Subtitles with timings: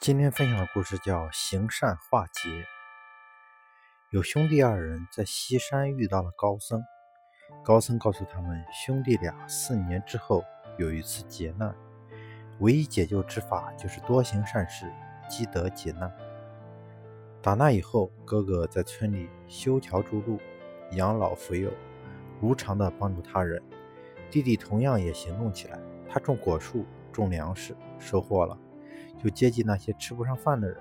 [0.00, 2.48] 今天分享的故事叫《行善化劫》。
[4.08, 6.82] 有兄弟二人在西山遇到了高僧，
[7.62, 10.42] 高僧告诉他们，兄弟俩四年之后
[10.78, 11.76] 有一次劫难，
[12.60, 14.90] 唯一解救之法就是多行善事，
[15.28, 16.10] 积德解难。
[17.42, 20.40] 打那以后，哥哥在村里修桥筑路，
[20.92, 21.70] 养老扶幼，
[22.40, 23.60] 无偿的帮助他人；
[24.30, 25.78] 弟弟同样也行动起来，
[26.08, 28.58] 他种果树，种粮食，收获了。
[29.22, 30.76] 就接济那些吃不上饭的人。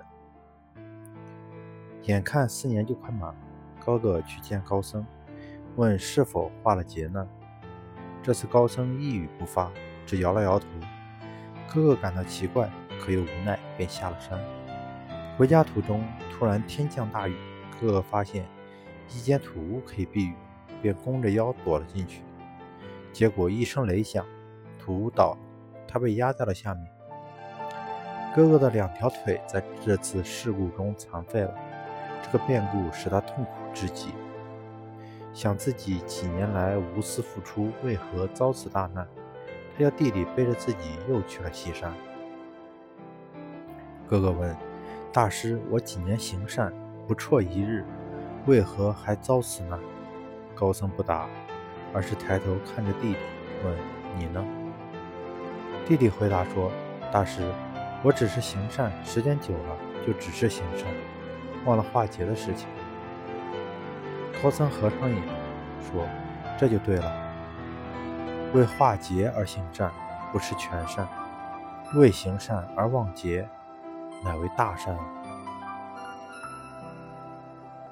[2.03, 3.35] 眼看四年就快满了，
[3.85, 5.05] 哥哥去见高僧，
[5.75, 7.27] 问是否化了劫难。
[8.23, 9.71] 这次高僧一语不发，
[10.05, 10.66] 只摇了摇头。
[11.71, 14.39] 哥哥感到奇怪，可又无奈，便下了山。
[15.38, 17.36] 回家途中，突然天降大雨，
[17.80, 18.45] 哥哥发现
[19.09, 20.33] 一间土屋可以避雨，
[20.81, 22.23] 便弓着腰躲了进去。
[23.13, 24.25] 结果一声雷响，
[24.80, 25.38] 土屋倒了，
[25.88, 26.88] 他被压在了下面。
[28.35, 31.53] 哥哥的两条腿在这次事故中残废了，
[32.23, 34.09] 这个变故使他痛苦至极，
[35.33, 39.08] 想自己几年来无私付出，为何遭此大难？
[39.75, 41.91] 他要弟弟背着自己又去了西山。
[44.08, 44.55] 哥哥问
[45.11, 46.71] 大师：“我几年行善，
[47.08, 47.83] 不辍一日，
[48.45, 49.80] 为何还遭此难？”
[50.53, 51.27] 高僧不答，
[51.93, 53.17] 而是抬头看着弟弟
[53.66, 53.75] 问
[54.16, 54.45] ：“你呢？”
[55.88, 56.71] 弟弟回答说
[57.11, 57.41] ：“大师。”
[58.02, 60.88] 我只是行善，时间久了就只是行善，
[61.66, 62.67] 忘了化劫的事情。
[64.42, 65.22] 高僧合上眼
[65.81, 66.08] 说
[66.58, 67.11] ：“这就对了，
[68.53, 69.92] 为化劫而行善，
[70.31, 71.05] 不是全善；
[71.94, 73.45] 为行善而忘劫，
[74.23, 74.97] 乃为大善。”